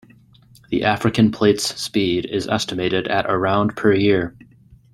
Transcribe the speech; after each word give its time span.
The 0.71 0.83
African 0.83 1.29
Plate's 1.31 1.79
speed 1.79 2.25
is 2.25 2.47
estimated 2.47 3.07
at 3.07 3.27
around 3.27 3.75
per 3.75 3.93
year. 3.93 4.35